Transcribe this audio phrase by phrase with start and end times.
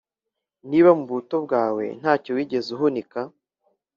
[0.69, 3.19] Niba mu buto bwawe nta cyo wigeze uhunika,